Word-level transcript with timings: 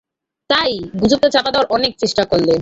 তাই, 0.49 0.71
গুজবটা 1.01 1.29
চাপা 1.29 1.49
দেবার 1.51 1.67
অনেক 1.69 1.91
চেষ্টা 1.97 2.23
করলে। 2.25 2.55